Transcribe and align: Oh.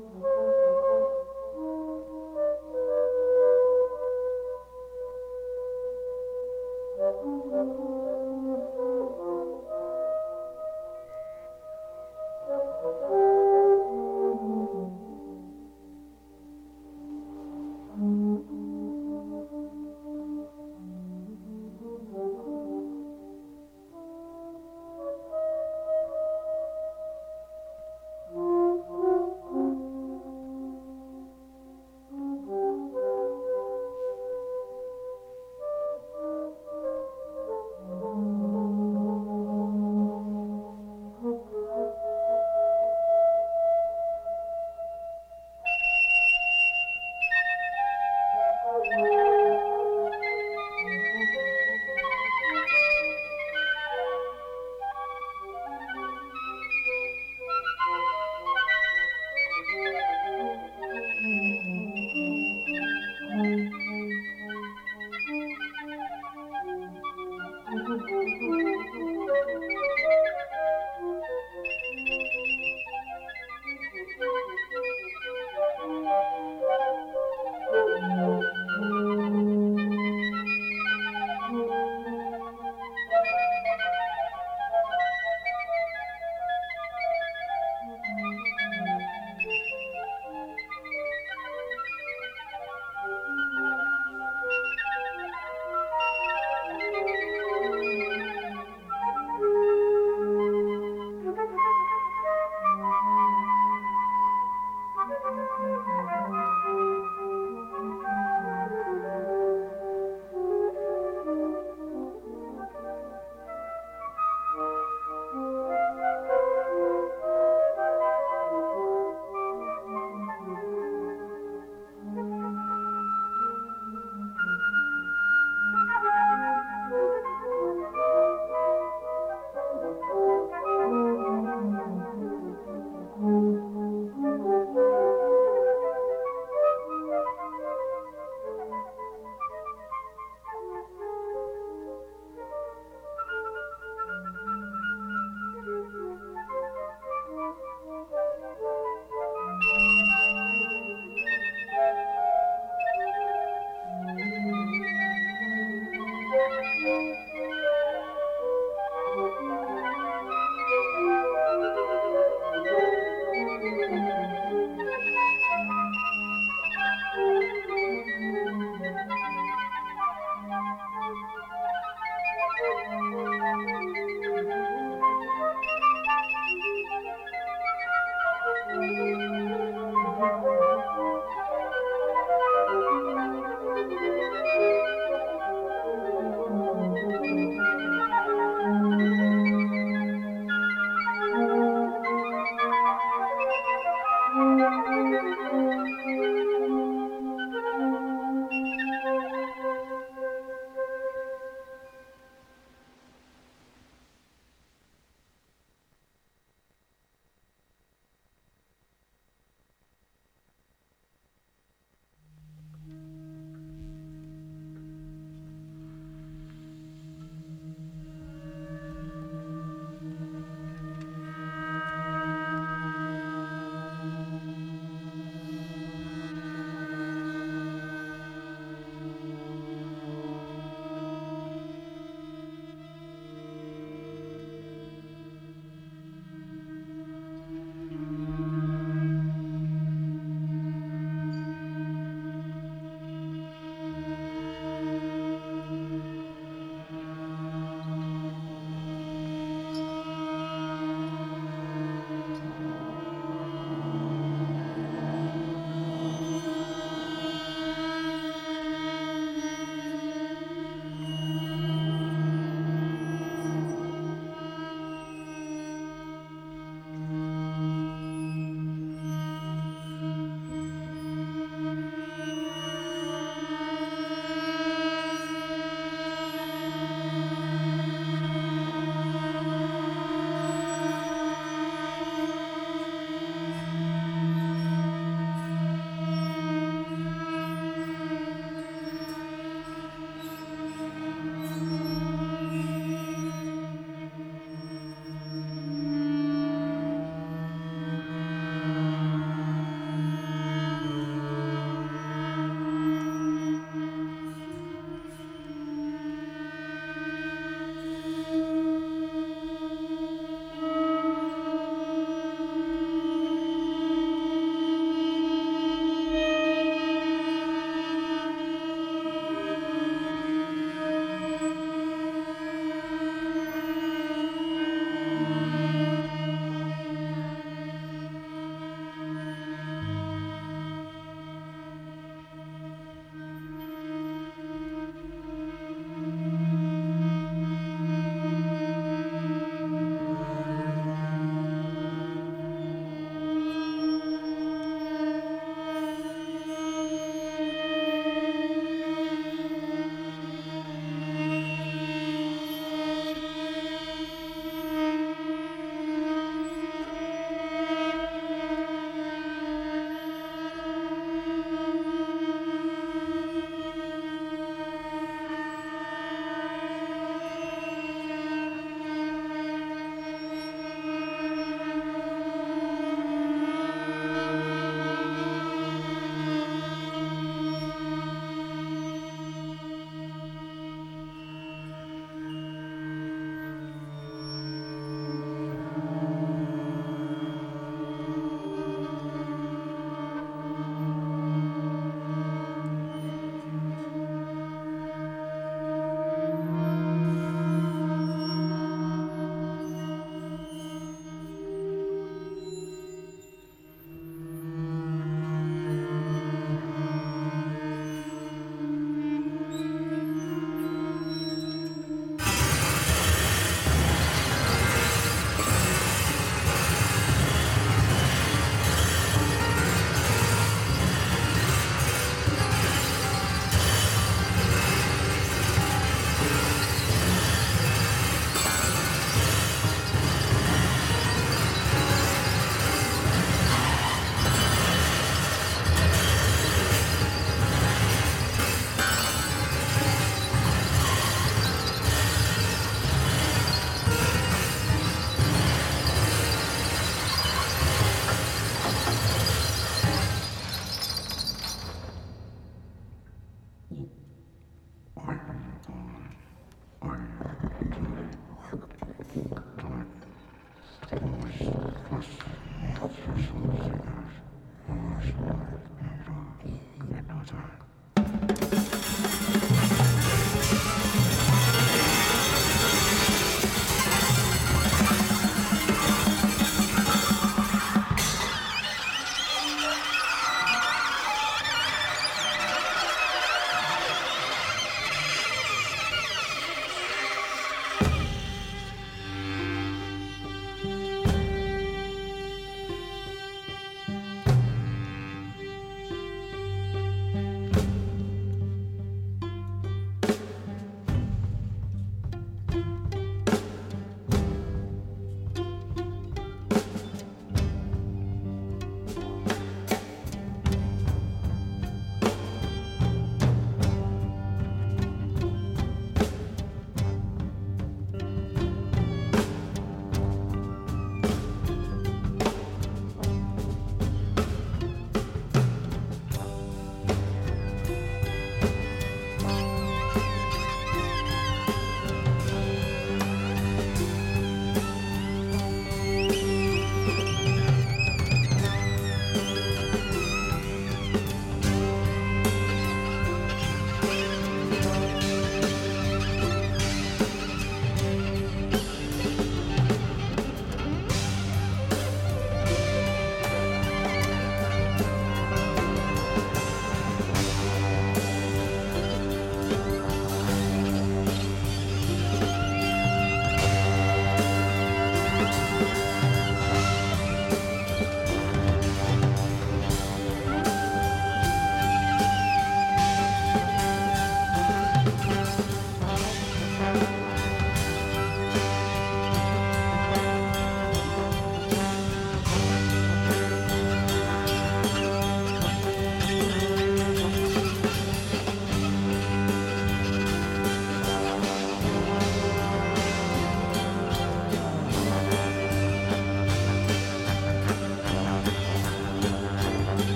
Oh. 0.00 0.37